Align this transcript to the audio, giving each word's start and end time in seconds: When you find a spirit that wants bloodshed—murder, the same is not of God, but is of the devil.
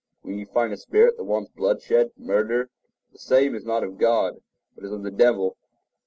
When 0.23 0.39
you 0.39 0.47
find 0.47 0.73
a 0.73 0.77
spirit 0.77 1.17
that 1.17 1.25
wants 1.25 1.51
bloodshed—murder, 1.51 2.71
the 3.11 3.19
same 3.19 3.53
is 3.53 3.65
not 3.65 3.83
of 3.83 3.99
God, 3.99 4.41
but 4.73 4.83
is 4.83 4.91
of 4.91 5.03
the 5.03 5.11
devil. 5.11 5.57